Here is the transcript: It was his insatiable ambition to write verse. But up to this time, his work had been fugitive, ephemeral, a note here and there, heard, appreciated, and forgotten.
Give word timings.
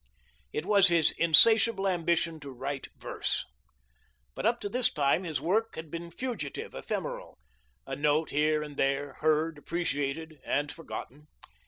It 0.51 0.65
was 0.65 0.87
his 0.87 1.11
insatiable 1.11 1.87
ambition 1.87 2.39
to 2.39 2.49
write 2.49 2.87
verse. 2.97 3.45
But 4.33 4.47
up 4.47 4.59
to 4.61 4.67
this 4.67 4.91
time, 4.91 5.25
his 5.25 5.39
work 5.39 5.75
had 5.75 5.91
been 5.91 6.09
fugitive, 6.09 6.73
ephemeral, 6.73 7.37
a 7.85 7.95
note 7.95 8.31
here 8.31 8.63
and 8.63 8.77
there, 8.77 9.13
heard, 9.19 9.59
appreciated, 9.59 10.39
and 10.43 10.71
forgotten. 10.71 11.27